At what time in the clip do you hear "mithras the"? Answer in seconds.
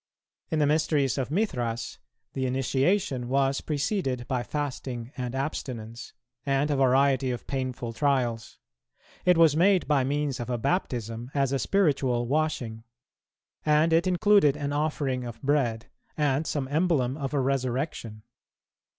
1.29-2.45